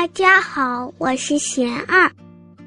[0.00, 2.10] 大家好，我是贤二，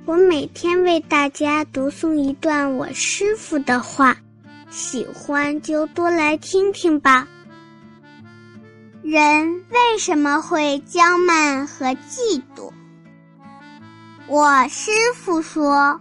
[0.06, 4.18] 我每天为大家读诵一段我师傅的话，
[4.70, 7.28] 喜欢就多来听听吧。
[9.02, 12.72] 人为什么会骄慢和嫉妒？
[14.28, 16.00] 我师傅说，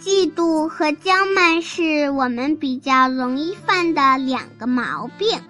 [0.00, 5.42] 嫉妒和骄慢是我们比较容易犯的两个毛病。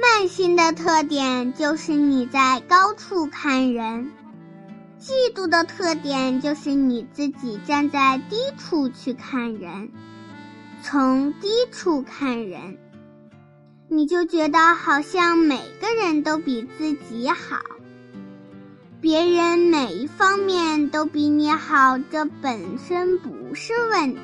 [0.00, 4.10] 慢心的特点就是你在高处看人，
[4.98, 9.90] 嫉妒的特点就是你自己站在低处去看人，
[10.82, 12.78] 从低处看人，
[13.88, 17.58] 你就觉得好像每个人都比自己好，
[19.02, 24.20] 别人每一方面都比你好，这本身不是问题。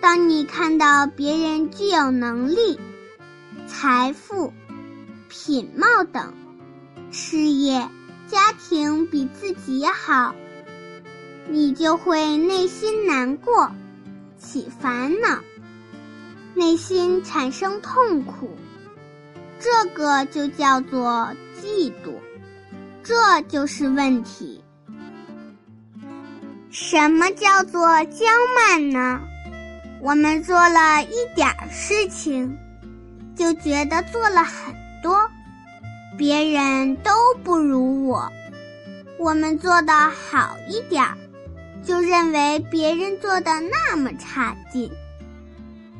[0.00, 2.78] 当你看到别人具有能力，
[3.76, 4.52] 财富、
[5.28, 6.32] 品貌等，
[7.10, 7.88] 事业、
[8.28, 10.32] 家庭比自己好，
[11.48, 13.72] 你就会内心难过，
[14.38, 15.40] 起烦恼，
[16.54, 18.56] 内心产生痛苦，
[19.58, 21.28] 这个就叫做
[21.60, 22.14] 嫉妒，
[23.02, 24.62] 这就是问题。
[26.70, 28.24] 什么叫做骄
[28.56, 29.20] 慢呢？
[30.00, 32.56] 我们做了一点事情。
[33.36, 35.28] 就觉得做了很多，
[36.16, 37.10] 别人都
[37.42, 38.30] 不如我。
[39.18, 41.16] 我们做的好一点儿，
[41.84, 44.90] 就认为别人做的那么差劲。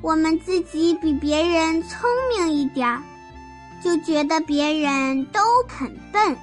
[0.02, 3.02] 我们自己比别人聪明一点儿，
[3.82, 6.36] 就觉得别人都很笨。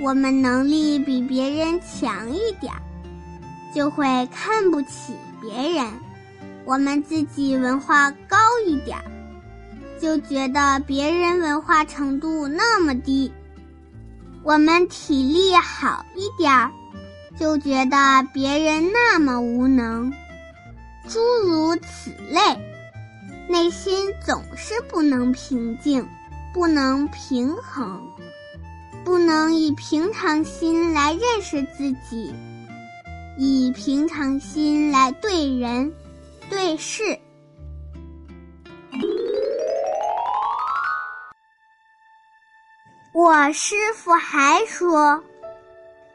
[0.00, 2.82] 我们能力比别人强一点儿，
[3.74, 5.86] 就会看不起别人。
[6.64, 9.04] 我们自己文化高一点儿。
[10.04, 13.32] 就觉得别人文化程度那么低，
[14.42, 16.70] 我们体力好一点儿，
[17.38, 17.96] 就觉得
[18.34, 20.12] 别人那么无能，
[21.08, 22.38] 诸如此类，
[23.48, 26.06] 内心总是不能平静，
[26.52, 28.06] 不能平衡，
[29.06, 32.34] 不能以平常心来认识自己，
[33.38, 35.94] 以平常心来对人
[36.50, 37.18] 对事。
[43.14, 45.22] 我师傅还说，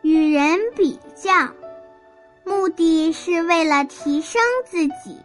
[0.02, 1.32] 与人比较，
[2.44, 5.18] 目的是为了提升自己，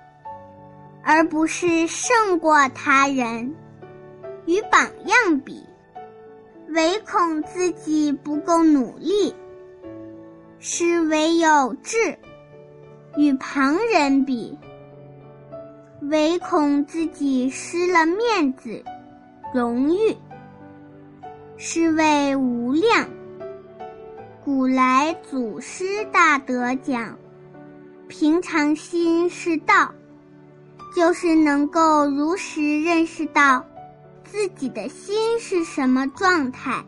[1.02, 3.56] 而不是胜过他人。
[4.46, 5.66] 与榜样比，
[6.68, 9.34] 唯恐自己不够努力，
[10.60, 12.16] 是唯有志；
[13.16, 14.56] 与旁人比，
[16.02, 18.84] 唯恐自己失了面子、
[19.52, 20.16] 荣誉。
[21.56, 23.08] 是谓无量。
[24.44, 27.16] 古来祖师大德讲，
[28.08, 29.92] 平常心是道，
[30.94, 33.64] 就是能够如实认识到
[34.24, 36.84] 自己的心是什么状态，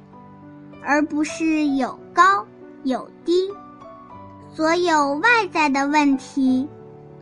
[0.83, 2.47] 而不是有高
[2.83, 3.51] 有低。
[4.53, 6.69] 所有外在的问题，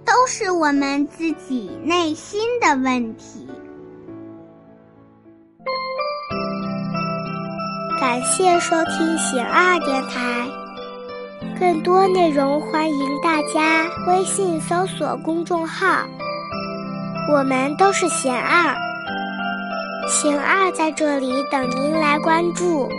[0.05, 3.47] 都是我们自己内心的问题。
[8.07, 10.47] 感谢收听贤二电台，
[11.59, 16.05] 更多内容欢迎大家微信搜索公众号。
[17.33, 18.77] 我们都是贤二，
[20.07, 22.91] 贤二在这里等您来关注。